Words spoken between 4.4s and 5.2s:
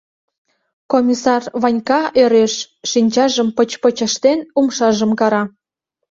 умшажым